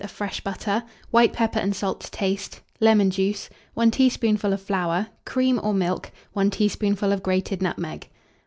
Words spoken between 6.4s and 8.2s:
teaspoonful of grated nutmeg.